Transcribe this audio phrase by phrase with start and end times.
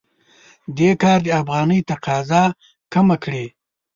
[0.77, 2.43] دې کار د افغانۍ تقاضا
[2.93, 3.45] کمه کړې.